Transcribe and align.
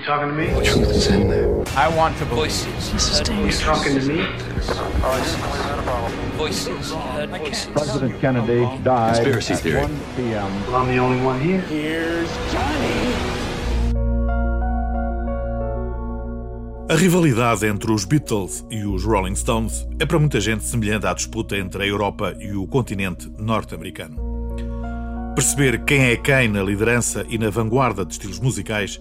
You 0.00 0.06
talking 0.06 0.28
to 0.28 0.34
me? 0.34 0.46
The 0.46 0.62
truth 0.64 0.90
is 0.96 1.06
in 1.08 1.28
there. 1.28 1.62
I 1.76 1.94
want 1.94 2.16
to 2.18 2.24
voices. 2.24 2.90
This 2.90 3.10
is 3.10 3.18
You 3.18 3.24
dangerous. 3.26 3.60
talking 3.60 4.00
to 4.00 4.06
me? 4.08 4.24
Voices. 6.38 6.94
President 7.74 8.18
Kennedy 8.18 8.64
died 8.82 9.16
Conspiracy 9.16 9.52
at 9.52 9.60
theory. 9.60 9.82
1 9.82 10.00
p.m. 10.16 10.66
Well, 10.66 10.76
I'm 10.76 10.88
the 10.88 10.98
only 10.98 11.22
one 11.22 11.38
here. 11.38 11.60
A 16.88 16.94
rivalidade 16.94 17.66
entre 17.66 17.92
os 17.92 18.06
Beatles 18.06 18.64
e 18.70 18.86
os 18.86 19.04
Rolling 19.04 19.36
Stones 19.36 19.86
é 19.98 20.06
para 20.06 20.18
muita 20.18 20.40
gente 20.40 20.64
semelhante 20.64 21.06
à 21.06 21.12
disputa 21.12 21.58
entre 21.58 21.82
a 21.82 21.86
Europa 21.86 22.34
e 22.40 22.54
o 22.54 22.66
continente 22.66 23.30
norte-americano. 23.38 24.16
Perceber 25.34 25.84
quem 25.84 26.06
é 26.06 26.16
quem 26.16 26.48
na 26.48 26.62
liderança 26.62 27.26
e 27.28 27.36
na 27.36 27.50
vanguarda 27.50 28.02
de 28.04 28.14
estilos 28.14 28.40
musicais 28.40 28.98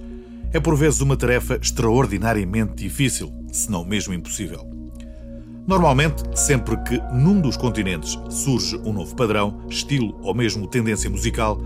é 0.53 0.59
por 0.59 0.75
vezes 0.75 1.01
uma 1.01 1.15
tarefa 1.15 1.59
extraordinariamente 1.61 2.75
difícil, 2.75 3.33
se 3.51 3.69
não 3.69 3.85
mesmo 3.85 4.13
impossível. 4.13 4.67
Normalmente, 5.67 6.23
sempre 6.33 6.75
que 6.77 6.99
num 7.13 7.39
dos 7.39 7.55
continentes 7.55 8.17
surge 8.29 8.75
um 8.77 8.91
novo 8.91 9.15
padrão, 9.15 9.61
estilo 9.69 10.19
ou 10.23 10.33
mesmo 10.33 10.67
tendência 10.67 11.09
musical, 11.09 11.61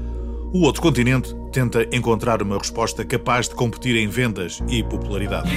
o 0.54 0.60
outro 0.64 0.82
continente 0.82 1.34
tenta 1.52 1.88
encontrar 1.96 2.42
uma 2.42 2.58
resposta 2.58 3.06
capaz 3.06 3.48
de 3.48 3.56
competir 3.56 3.96
em 3.96 4.08
vendas 4.08 4.62
e 4.68 4.84
popularidade. 4.84 5.50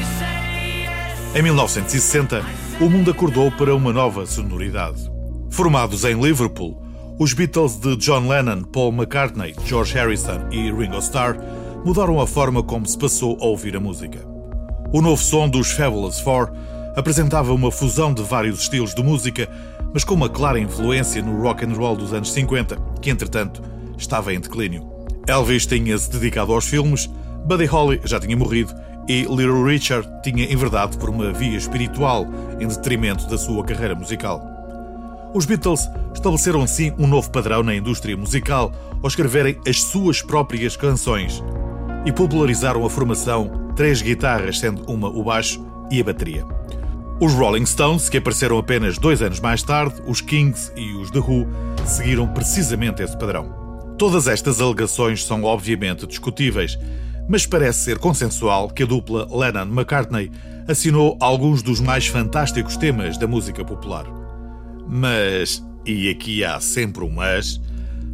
Em 1.34 1.42
1960, 1.42 2.44
o 2.80 2.88
mundo 2.88 3.10
acordou 3.10 3.50
para 3.50 3.74
uma 3.74 3.92
nova 3.92 4.24
sonoridade. 4.24 5.10
Formados 5.50 6.04
em 6.04 6.18
Liverpool, 6.20 6.80
os 7.18 7.32
Beatles 7.32 7.76
de 7.76 7.96
John 7.96 8.28
Lennon, 8.28 8.62
Paul 8.62 8.92
McCartney, 8.92 9.54
George 9.64 9.92
Harrison 9.94 10.48
e 10.50 10.70
Ringo 10.70 10.98
Starr 10.98 11.36
mudaram 11.84 12.20
a 12.20 12.26
forma 12.26 12.62
como 12.62 12.86
se 12.86 12.98
passou 12.98 13.36
a 13.40 13.44
ouvir 13.46 13.76
a 13.76 13.80
música. 13.80 14.18
O 14.92 15.02
novo 15.02 15.22
som 15.22 15.48
dos 15.48 15.72
Fabulous 15.72 16.20
Four 16.20 16.50
apresentava 16.96 17.52
uma 17.52 17.70
fusão 17.70 18.14
de 18.14 18.22
vários 18.22 18.62
estilos 18.62 18.94
de 18.94 19.02
música, 19.02 19.48
mas 19.92 20.04
com 20.04 20.14
uma 20.14 20.28
clara 20.28 20.58
influência 20.58 21.22
no 21.22 21.42
rock 21.42 21.64
and 21.64 21.74
roll 21.74 21.96
dos 21.96 22.12
anos 22.12 22.32
50, 22.32 22.76
que 23.00 23.10
entretanto 23.10 23.62
estava 23.98 24.32
em 24.32 24.40
declínio. 24.40 24.88
Elvis 25.26 25.66
tinha-se 25.66 26.10
dedicado 26.10 26.52
aos 26.52 26.66
filmes, 26.66 27.10
Buddy 27.44 27.66
Holly 27.66 28.00
já 28.04 28.18
tinha 28.18 28.36
morrido 28.36 28.74
e 29.08 29.22
Little 29.22 29.64
Richard 29.64 30.08
tinha 30.22 30.50
enverdado 30.52 30.96
por 30.98 31.10
uma 31.10 31.32
via 31.32 31.56
espiritual 31.56 32.26
em 32.58 32.66
detrimento 32.66 33.26
da 33.28 33.36
sua 33.36 33.64
carreira 33.64 33.94
musical. 33.94 34.42
Os 35.34 35.44
Beatles 35.44 35.88
estabeleceram 36.14 36.62
assim 36.62 36.92
um 36.98 37.06
novo 37.06 37.30
padrão 37.30 37.62
na 37.62 37.74
indústria 37.74 38.16
musical 38.16 38.72
ao 39.02 39.08
escreverem 39.08 39.58
as 39.68 39.82
suas 39.82 40.22
próprias 40.22 40.76
canções 40.76 41.42
e 42.06 42.12
popularizaram 42.12 42.86
a 42.86 42.88
formação 42.88 43.72
três 43.74 44.00
guitarras, 44.00 44.60
sendo 44.60 44.82
uma 44.90 45.08
o 45.08 45.24
baixo 45.24 45.66
e 45.90 46.00
a 46.00 46.04
bateria. 46.04 46.46
Os 47.20 47.32
Rolling 47.32 47.66
Stones, 47.66 48.08
que 48.08 48.18
apareceram 48.18 48.58
apenas 48.58 48.96
dois 48.96 49.20
anos 49.20 49.40
mais 49.40 49.62
tarde, 49.62 50.00
os 50.06 50.20
Kings 50.20 50.70
e 50.76 50.92
os 50.94 51.10
The 51.10 51.18
Who, 51.18 51.46
seguiram 51.84 52.28
precisamente 52.28 53.02
esse 53.02 53.18
padrão. 53.18 53.94
Todas 53.98 54.28
estas 54.28 54.60
alegações 54.60 55.24
são 55.24 55.42
obviamente 55.44 56.06
discutíveis, 56.06 56.78
mas 57.28 57.46
parece 57.46 57.80
ser 57.80 57.98
consensual 57.98 58.68
que 58.68 58.82
a 58.82 58.86
dupla 58.86 59.26
Lennon-McCartney 59.30 60.30
assinou 60.68 61.16
alguns 61.20 61.62
dos 61.62 61.80
mais 61.80 62.06
fantásticos 62.06 62.76
temas 62.76 63.16
da 63.18 63.26
música 63.26 63.64
popular. 63.64 64.06
Mas, 64.86 65.64
e 65.84 66.08
aqui 66.10 66.44
há 66.44 66.60
sempre 66.60 67.02
um 67.02 67.10
mas, 67.10 67.60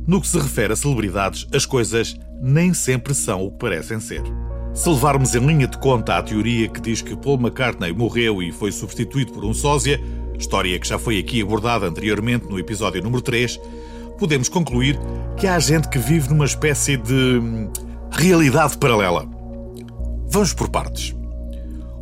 no 0.07 0.21
que 0.21 0.29
se 0.29 0.39
refere 0.39 0.73
a 0.73 0.77
celebridades, 0.77 1.47
as 1.53 1.67
coisas 1.67 2.17
nem 2.43 2.75
sempre 2.75 3.15
são 3.15 3.47
o 3.47 3.51
que 3.53 3.59
parecem 3.59 4.01
ser. 4.01 4.23
Se 4.75 4.89
levarmos 4.89 5.33
em 5.35 5.47
linha 5.47 5.69
de 5.69 5.79
conta 5.79 6.17
a 6.17 6.23
teoria 6.23 6.69
que 6.69 6.81
diz 6.81 7.01
que 7.01 7.15
Paul 7.15 7.39
McCartney 7.39 7.93
morreu 7.93 8.43
e 8.43 8.51
foi 8.51 8.73
substituído 8.73 9.33
por 9.33 9.45
um 9.45 9.55
sósia, 9.55 10.01
história 10.37 10.77
que 10.79 10.89
já 10.89 10.99
foi 10.99 11.21
aqui 11.21 11.41
abordada 11.41 11.87
anteriormente 11.87 12.47
no 12.47 12.59
episódio 12.59 13.01
número 13.01 13.23
3, 13.23 13.61
podemos 14.19 14.49
concluir 14.49 14.99
que 15.37 15.47
há 15.47 15.57
gente 15.61 15.89
que 15.89 15.99
vive 15.99 16.31
numa 16.31 16.45
espécie 16.45 16.97
de 16.97 17.13
hum, 17.13 17.71
realidade 18.11 18.77
paralela. 18.77 19.25
Vamos 20.29 20.53
por 20.53 20.69
partes. 20.69 21.15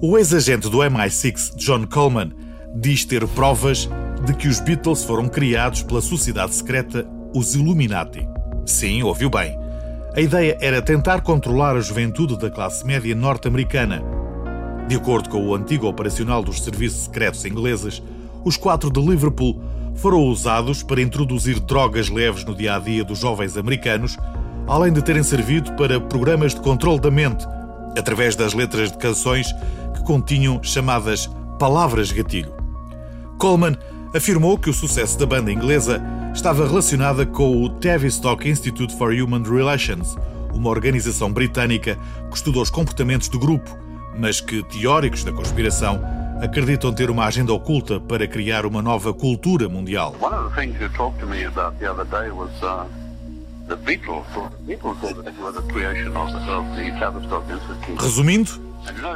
O 0.00 0.16
ex-agente 0.16 0.70
do 0.70 0.78
MI6, 0.78 1.56
John 1.56 1.86
Coleman, 1.86 2.32
diz 2.76 3.04
ter 3.04 3.26
provas 3.28 3.90
de 4.24 4.32
que 4.32 4.48
os 4.48 4.60
Beatles 4.60 5.02
foram 5.02 5.28
criados 5.28 5.82
pela 5.82 6.00
sociedade 6.00 6.54
secreta, 6.54 7.06
os 7.34 7.54
Illuminati. 7.54 8.26
Sim, 8.64 9.02
ouviu 9.02 9.28
bem. 9.28 9.59
A 10.12 10.20
ideia 10.20 10.58
era 10.60 10.82
tentar 10.82 11.20
controlar 11.20 11.76
a 11.76 11.80
juventude 11.80 12.36
da 12.36 12.50
classe 12.50 12.84
média 12.84 13.14
norte-americana. 13.14 14.02
De 14.88 14.96
acordo 14.96 15.28
com 15.28 15.46
o 15.46 15.54
antigo 15.54 15.86
operacional 15.86 16.42
dos 16.42 16.60
serviços 16.62 17.04
secretos 17.04 17.44
ingleses, 17.44 18.02
os 18.44 18.56
quatro 18.56 18.90
de 18.90 19.00
Liverpool 19.00 19.62
foram 19.94 20.24
usados 20.24 20.82
para 20.82 21.00
introduzir 21.00 21.60
drogas 21.60 22.08
leves 22.08 22.44
no 22.44 22.56
dia 22.56 22.74
a 22.74 22.80
dia 22.80 23.04
dos 23.04 23.20
jovens 23.20 23.56
americanos, 23.56 24.18
além 24.66 24.92
de 24.92 25.00
terem 25.00 25.22
servido 25.22 25.72
para 25.74 26.00
programas 26.00 26.56
de 26.56 26.60
controle 26.60 26.98
da 26.98 27.10
mente, 27.10 27.46
através 27.96 28.34
das 28.34 28.52
letras 28.52 28.90
de 28.90 28.98
canções 28.98 29.52
que 29.94 30.02
continham 30.02 30.60
chamadas 30.60 31.30
palavras 31.56 32.10
gatilho. 32.10 32.52
Coleman 33.38 33.76
afirmou 34.14 34.58
que 34.58 34.68
o 34.68 34.74
sucesso 34.74 35.18
da 35.18 35.26
banda 35.26 35.52
inglesa 35.52 36.02
estava 36.34 36.66
relacionada 36.66 37.24
com 37.24 37.62
o 37.62 37.68
Tavistock 37.68 38.48
Institute 38.48 38.96
for 38.96 39.12
Human 39.12 39.42
Relations, 39.42 40.16
uma 40.52 40.68
organização 40.70 41.32
britânica 41.32 41.96
que 42.28 42.36
estudou 42.36 42.62
os 42.62 42.70
comportamentos 42.70 43.28
do 43.28 43.38
grupo, 43.38 43.76
mas 44.18 44.40
que 44.40 44.62
teóricos 44.64 45.22
da 45.24 45.32
conspiração 45.32 46.00
acreditam 46.42 46.92
ter 46.92 47.10
uma 47.10 47.26
agenda 47.26 47.52
oculta 47.52 48.00
para 48.00 48.26
criar 48.26 48.66
uma 48.66 48.82
nova 48.82 49.12
cultura 49.12 49.68
mundial. 49.68 50.16
Uh. 57.88 58.02
Resumindo, 58.02 58.50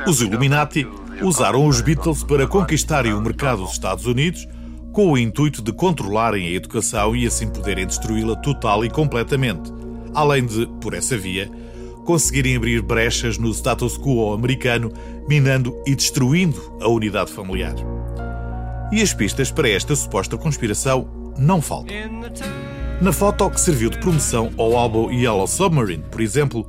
os 0.07 0.21
Illuminati 0.21 0.87
usaram 1.23 1.67
os 1.67 1.81
Beatles 1.81 2.23
para 2.23 2.47
conquistarem 2.47 3.15
o 3.15 3.21
mercado 3.21 3.63
dos 3.63 3.73
Estados 3.73 4.07
Unidos 4.07 4.47
com 4.95 5.11
o 5.11 5.19
intuito 5.19 5.61
de 5.61 5.73
controlarem 5.73 6.47
a 6.47 6.51
educação 6.53 7.17
e 7.17 7.27
assim 7.27 7.49
poderem 7.49 7.85
destruí-la 7.85 8.37
total 8.37 8.85
e 8.85 8.89
completamente, 8.89 9.73
além 10.15 10.47
de, 10.47 10.69
por 10.81 10.95
essa 10.95 11.19
via, 11.19 11.51
conseguirem 12.05 12.57
abrir 12.57 12.81
brechas 12.81 13.37
no 13.37 13.51
status 13.51 13.99
quo 13.99 14.33
americano, 14.33 14.93
minando 15.29 15.77
e 15.85 15.97
destruindo 15.97 16.79
a 16.81 16.87
unidade 16.87 17.33
familiar. 17.33 17.75
E 18.93 19.03
as 19.03 19.13
pistas 19.13 19.51
para 19.51 19.69
esta 19.69 19.97
suposta 19.97 20.39
conspiração 20.39 21.09
não 21.37 21.61
faltam. 21.61 21.97
Na 23.01 23.13
foto 23.13 23.51
que 23.51 23.61
serviu 23.61 23.91
de 23.91 23.99
promoção 23.99 24.53
ao 24.57 24.77
álbum 24.77 25.11
Yellow 25.11 25.49
Submarine, 25.49 26.05
por 26.09 26.21
exemplo, 26.21 26.65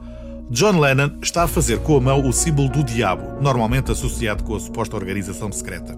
John 0.50 0.80
Lennon 0.80 1.12
está 1.22 1.44
a 1.44 1.48
fazer 1.48 1.78
com 1.80 1.98
a 1.98 2.02
mão 2.02 2.28
o 2.28 2.34
símbolo 2.34 2.70
do 2.70 2.84
diabo, 2.84 3.40
normalmente 3.40 3.92
associado 3.92 4.44
com 4.44 4.56
a 4.56 4.60
suposta 4.60 4.96
organização 4.96 5.52
secreta. 5.52 5.96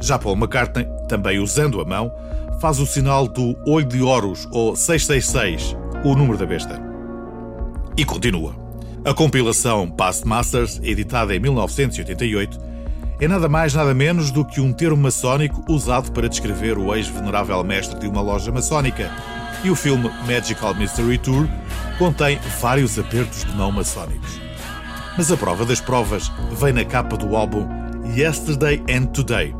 Já 0.00 0.18
Paul 0.18 0.36
McCartney, 0.36 0.86
também 1.10 1.40
usando 1.40 1.80
a 1.80 1.84
mão, 1.84 2.12
faz 2.60 2.78
o 2.78 2.86
sinal 2.86 3.26
do 3.26 3.56
olho 3.66 3.86
de 3.86 4.00
Horus, 4.00 4.48
ou 4.52 4.76
666, 4.76 5.76
o 6.04 6.14
número 6.14 6.38
da 6.38 6.46
besta. 6.46 6.80
E 7.96 8.04
continua. 8.04 8.54
A 9.04 9.12
compilação 9.12 9.90
Past 9.90 10.26
Masters, 10.26 10.80
editada 10.82 11.34
em 11.34 11.40
1988, 11.40 12.58
é 13.18 13.26
nada 13.26 13.48
mais 13.48 13.74
nada 13.74 13.92
menos 13.92 14.30
do 14.30 14.44
que 14.44 14.60
um 14.60 14.72
termo 14.72 14.96
maçónico 14.96 15.64
usado 15.68 16.12
para 16.12 16.28
descrever 16.28 16.78
o 16.78 16.94
ex-venerável 16.94 17.62
mestre 17.64 17.98
de 17.98 18.06
uma 18.06 18.22
loja 18.22 18.52
maçónica. 18.52 19.10
E 19.64 19.70
o 19.70 19.74
filme 19.74 20.10
Magical 20.26 20.74
Mystery 20.74 21.18
Tour 21.18 21.48
contém 21.98 22.38
vários 22.60 22.98
apertos 22.98 23.44
de 23.44 23.54
mão 23.56 23.72
maçónicos. 23.72 24.40
Mas 25.18 25.30
a 25.30 25.36
prova 25.36 25.66
das 25.66 25.80
provas 25.80 26.30
vem 26.52 26.72
na 26.72 26.84
capa 26.84 27.16
do 27.16 27.36
álbum 27.36 27.68
Yesterday 28.16 28.82
and 28.88 29.06
Today, 29.06 29.54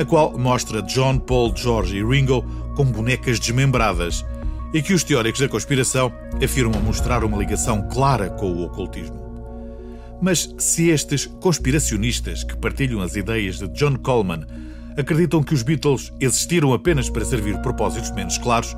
a 0.00 0.04
qual 0.04 0.36
mostra 0.38 0.80
John, 0.80 1.18
Paul, 1.18 1.54
George 1.54 1.98
e 1.98 2.02
Ringo 2.02 2.42
com 2.74 2.86
bonecas 2.86 3.38
desmembradas 3.38 4.24
e 4.72 4.80
que 4.80 4.94
os 4.94 5.04
teóricos 5.04 5.40
da 5.40 5.48
conspiração 5.48 6.10
afirmam 6.42 6.80
mostrar 6.80 7.22
uma 7.22 7.36
ligação 7.36 7.86
clara 7.86 8.30
com 8.30 8.50
o 8.50 8.64
ocultismo. 8.64 9.20
Mas 10.22 10.54
se 10.56 10.88
estes 10.88 11.26
conspiracionistas 11.26 12.42
que 12.42 12.56
partilham 12.56 13.02
as 13.02 13.14
ideias 13.14 13.58
de 13.58 13.68
John 13.68 13.96
Coleman 13.96 14.46
acreditam 14.96 15.42
que 15.42 15.52
os 15.52 15.62
Beatles 15.62 16.10
existiram 16.18 16.72
apenas 16.72 17.10
para 17.10 17.24
servir 17.24 17.60
propósitos 17.60 18.10
menos 18.12 18.38
claros, 18.38 18.74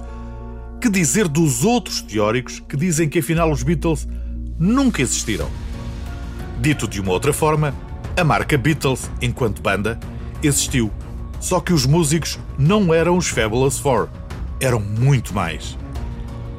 que 0.80 0.90
dizer 0.90 1.28
dos 1.28 1.62
outros 1.62 2.02
teóricos 2.02 2.58
que 2.68 2.76
dizem 2.76 3.08
que 3.08 3.20
afinal 3.20 3.52
os 3.52 3.62
Beatles 3.62 4.08
nunca 4.58 5.00
existiram? 5.00 5.48
Dito 6.60 6.88
de 6.88 7.00
uma 7.00 7.12
outra 7.12 7.32
forma, 7.32 7.72
a 8.16 8.24
marca 8.24 8.58
Beatles, 8.58 9.08
enquanto 9.20 9.62
banda, 9.62 10.00
existiu, 10.42 10.90
só 11.42 11.58
que 11.58 11.72
os 11.72 11.84
músicos 11.84 12.38
não 12.56 12.94
eram 12.94 13.16
os 13.16 13.26
Fabulous 13.26 13.76
Four, 13.76 14.08
eram 14.60 14.78
muito 14.78 15.34
mais. 15.34 15.76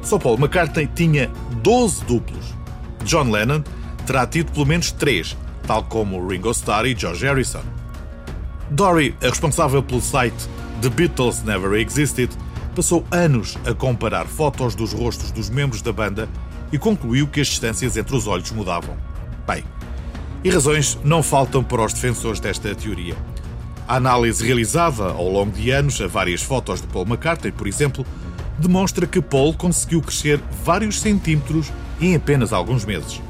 Só 0.02 0.18
Paul 0.18 0.36
McCartney 0.36 0.86
tinha 0.94 1.30
12 1.62 2.04
duplos. 2.04 2.54
John 3.02 3.30
Lennon 3.30 3.62
terá 4.06 4.26
tido 4.26 4.52
pelo 4.52 4.66
menos 4.66 4.92
três, 4.92 5.34
tal 5.66 5.84
como 5.84 6.28
Ringo 6.28 6.50
Starr 6.50 6.84
e 6.84 6.94
George 6.94 7.24
Harrison. 7.24 7.62
Dory, 8.70 9.16
a 9.22 9.28
responsável 9.30 9.82
pelo 9.82 10.02
site 10.02 10.46
The 10.82 10.90
Beatles 10.90 11.42
Never 11.42 11.80
Existed, 11.80 12.30
passou 12.76 13.06
anos 13.10 13.56
a 13.66 13.72
comparar 13.72 14.26
fotos 14.26 14.74
dos 14.74 14.92
rostos 14.92 15.30
dos 15.30 15.48
membros 15.48 15.80
da 15.80 15.94
banda 15.94 16.28
e 16.70 16.76
concluiu 16.76 17.26
que 17.26 17.40
as 17.40 17.46
distâncias 17.46 17.96
entre 17.96 18.14
os 18.14 18.26
olhos 18.26 18.50
mudavam. 18.50 18.98
Bem, 19.46 19.64
e 20.42 20.50
razões 20.50 20.98
não 21.02 21.22
faltam 21.22 21.64
para 21.64 21.82
os 21.82 21.94
defensores 21.94 22.38
desta 22.38 22.74
teoria. 22.74 23.16
A 23.86 23.96
análise 23.96 24.44
realizada 24.44 25.04
ao 25.04 25.28
longo 25.28 25.52
de 25.52 25.70
anos 25.70 26.00
a 26.00 26.06
várias 26.06 26.42
fotos 26.42 26.80
de 26.80 26.86
Paul 26.86 27.04
McCartney, 27.04 27.52
por 27.52 27.66
exemplo, 27.66 28.06
demonstra 28.58 29.06
que 29.06 29.20
Paul 29.20 29.52
conseguiu 29.54 30.00
crescer 30.00 30.40
vários 30.64 31.00
centímetros 31.00 31.70
em 32.00 32.16
apenas 32.16 32.52
alguns 32.52 32.84
meses. 32.86 33.20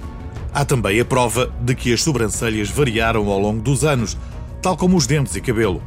Há 0.53 0.65
também 0.65 1.01
a 1.01 1.05
prova 1.05 1.53
de 1.61 1.75
que 1.75 1.93
as 1.93 2.03
sobrancelhas 2.03 2.71
variaram 2.71 3.29
ao 3.29 3.41
longo 3.41 3.61
dos 3.61 3.85
anos, 3.85 4.17
tal 4.63 4.77
como 4.77 4.97
os 4.97 5.09
dentes 5.09 5.35
e 5.35 5.41
cabelo. 5.41 5.83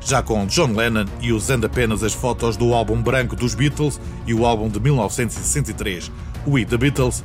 Já 0.00 0.22
com 0.22 0.46
John 0.46 0.72
Lennon 0.72 1.04
e 1.20 1.30
usando 1.30 1.66
apenas 1.66 2.02
as 2.02 2.14
fotos 2.14 2.56
do 2.56 2.72
álbum 2.72 3.02
branco 3.02 3.36
dos 3.36 3.54
Beatles 3.54 4.00
e 4.26 4.32
o 4.32 4.46
álbum 4.46 4.70
de 4.70 4.80
1963, 4.80 6.10
We 6.46 6.64
the 6.64 6.78
Beatles, 6.78 7.22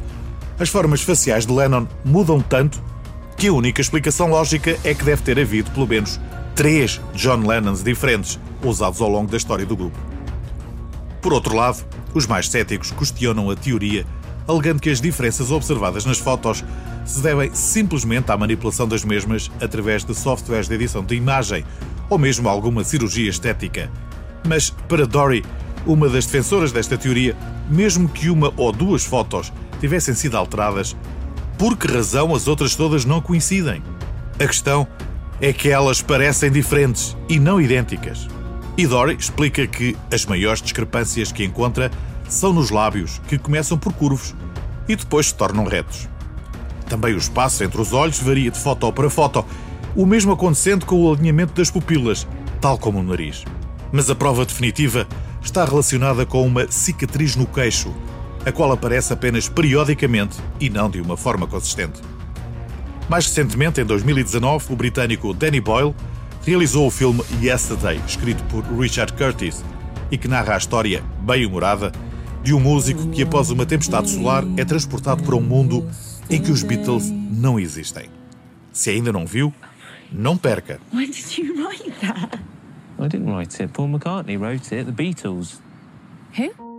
as 0.59 0.67
formas 0.67 1.01
faciais 1.01 1.45
de 1.45 1.53
Lennon 1.53 1.87
mudam 2.03 2.41
tanto 2.41 2.83
que 3.37 3.47
a 3.47 3.53
única 3.53 3.79
explicação 3.79 4.29
lógica 4.29 4.77
é 4.83 4.93
que 4.93 5.05
deve 5.05 5.21
ter 5.21 5.39
havido 5.39 5.71
pelo 5.71 5.87
menos 5.87 6.19
três 6.55 7.01
John 7.13 7.45
Lennons 7.45 7.83
diferentes 7.83 8.39
usados 8.63 9.01
ao 9.01 9.09
longo 9.09 9.29
da 9.29 9.37
história 9.37 9.65
do 9.65 9.75
grupo. 9.75 9.97
Por 11.21 11.33
outro 11.33 11.55
lado, 11.55 11.85
os 12.13 12.25
mais 12.25 12.47
céticos 12.47 12.91
questionam 12.91 13.49
a 13.49 13.55
teoria, 13.55 14.05
alegando 14.47 14.81
que 14.81 14.89
as 14.89 15.01
diferenças 15.01 15.51
observadas 15.51 16.05
nas 16.05 16.17
fotos 16.17 16.63
se 17.05 17.21
devem 17.21 17.53
simplesmente 17.53 18.31
à 18.31 18.37
manipulação 18.37 18.87
das 18.87 19.03
mesmas 19.03 19.51
através 19.61 20.05
de 20.05 20.15
softwares 20.15 20.67
de 20.67 20.75
edição 20.75 21.03
de 21.03 21.15
imagem 21.15 21.65
ou 22.09 22.17
mesmo 22.17 22.47
alguma 22.47 22.83
cirurgia 22.83 23.29
estética. 23.29 23.91
Mas, 24.47 24.69
para 24.69 25.05
Dory, 25.05 25.43
uma 25.85 26.07
das 26.07 26.25
defensoras 26.25 26.71
desta 26.71 26.97
teoria, 26.97 27.35
mesmo 27.69 28.07
que 28.07 28.29
uma 28.29 28.53
ou 28.55 28.71
duas 28.71 29.03
fotos 29.03 29.51
tivessem 29.79 30.13
sido 30.13 30.37
alteradas, 30.37 30.95
por 31.57 31.75
que 31.77 31.87
razão 31.87 32.33
as 32.33 32.47
outras 32.47 32.75
todas 32.75 33.05
não 33.05 33.19
coincidem? 33.19 33.83
A 34.39 34.45
questão 34.45 34.87
é 35.41 35.51
que 35.51 35.69
elas 35.69 36.01
parecem 36.01 36.51
diferentes 36.51 37.15
e 37.27 37.39
não 37.39 37.59
idênticas. 37.59 38.27
E 38.77 38.85
Dory 38.85 39.15
explica 39.17 39.65
que 39.67 39.95
as 40.11 40.25
maiores 40.25 40.61
discrepâncias 40.61 41.31
que 41.31 41.43
encontra 41.43 41.91
são 42.27 42.51
nos 42.51 42.69
lábios, 42.69 43.21
que 43.27 43.37
começam 43.37 43.77
por 43.77 43.93
curvos 43.93 44.35
e 44.87 44.95
depois 44.95 45.27
se 45.27 45.35
tornam 45.35 45.65
retos. 45.65 46.07
Também 46.87 47.13
o 47.13 47.17
espaço 47.17 47.63
entre 47.63 47.81
os 47.81 47.93
olhos 47.93 48.19
varia 48.19 48.51
de 48.51 48.59
foto 48.59 48.91
para 48.91 49.09
foto, 49.09 49.45
o 49.95 50.05
mesmo 50.05 50.33
acontecendo 50.33 50.85
com 50.85 51.01
o 51.01 51.13
alinhamento 51.13 51.53
das 51.53 51.71
pupilas, 51.71 52.27
tal 52.59 52.77
como 52.77 52.99
o 52.99 53.03
nariz. 53.03 53.43
Mas 53.91 54.09
a 54.09 54.15
prova 54.15 54.45
definitiva 54.45 55.07
está 55.41 55.63
relacionada 55.63 56.25
com 56.25 56.45
uma 56.45 56.69
cicatriz 56.71 57.35
no 57.35 57.45
queixo, 57.45 57.93
a 58.45 58.51
qual 58.51 58.71
aparece 58.71 59.13
apenas 59.13 59.47
periodicamente 59.47 60.37
e 60.59 60.69
não 60.69 60.89
de 60.89 60.99
uma 61.01 61.17
forma 61.17 61.47
consistente. 61.47 62.01
Mais 63.07 63.27
recentemente, 63.27 63.79
em 63.79 63.85
2019, 63.85 64.73
o 64.73 64.75
britânico 64.75 65.33
Danny 65.33 65.61
Boyle 65.61 65.93
realizou 66.43 66.87
o 66.87 66.91
filme 66.91 67.23
Yesterday, 67.41 68.01
escrito 68.07 68.43
por 68.45 68.63
Richard 68.79 69.13
Curtis, 69.13 69.63
e 70.11 70.17
que 70.17 70.27
narra 70.27 70.55
a 70.55 70.57
história 70.57 71.03
bem-humorada 71.21 71.91
de 72.43 72.53
um 72.53 72.59
músico 72.59 73.07
que, 73.09 73.23
após 73.23 73.49
uma 73.49 73.65
tempestade 73.65 74.09
solar, 74.09 74.43
é 74.57 74.65
transportado 74.65 75.23
para 75.23 75.35
um 75.35 75.41
mundo 75.41 75.87
em 76.29 76.41
que 76.41 76.51
os 76.51 76.63
Beatles 76.63 77.11
não 77.11 77.59
existem. 77.59 78.09
Se 78.71 78.89
ainda 78.89 79.11
não 79.11 79.25
viu, 79.25 79.53
não 80.11 80.37
perca. 80.37 80.79
When 80.93 81.09
did 81.09 81.37
you 81.37 81.63
write 81.63 81.91
that? 82.01 82.39
I 82.99 83.07
didn't 83.07 83.31
write 83.31 83.61
it. 83.61 83.73
Paul 83.73 83.89
McCartney 83.89 84.37
wrote 84.37 84.73
it. 84.73 84.85
The 84.85 84.91
Beatles. 84.91 85.61
Who? 86.37 86.74